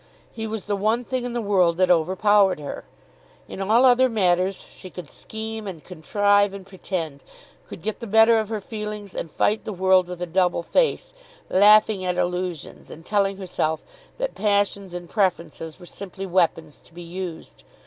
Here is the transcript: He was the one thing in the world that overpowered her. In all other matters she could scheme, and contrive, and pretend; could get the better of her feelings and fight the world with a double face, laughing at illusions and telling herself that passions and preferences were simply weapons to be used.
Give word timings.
He 0.31 0.47
was 0.47 0.65
the 0.65 0.75
one 0.75 1.03
thing 1.05 1.25
in 1.25 1.33
the 1.33 1.41
world 1.43 1.77
that 1.77 1.91
overpowered 1.91 2.59
her. 2.59 2.85
In 3.47 3.61
all 3.61 3.85
other 3.85 4.09
matters 4.09 4.59
she 4.67 4.89
could 4.89 5.11
scheme, 5.11 5.67
and 5.67 5.83
contrive, 5.83 6.55
and 6.55 6.65
pretend; 6.65 7.23
could 7.67 7.83
get 7.83 7.99
the 7.99 8.07
better 8.07 8.39
of 8.39 8.49
her 8.49 8.61
feelings 8.61 9.13
and 9.13 9.29
fight 9.29 9.63
the 9.63 9.71
world 9.71 10.07
with 10.07 10.19
a 10.19 10.25
double 10.25 10.63
face, 10.63 11.13
laughing 11.51 12.03
at 12.03 12.17
illusions 12.17 12.89
and 12.89 13.05
telling 13.05 13.37
herself 13.37 13.83
that 14.17 14.33
passions 14.33 14.95
and 14.95 15.07
preferences 15.07 15.79
were 15.79 15.85
simply 15.85 16.25
weapons 16.25 16.79
to 16.79 16.95
be 16.95 17.03
used. 17.03 17.63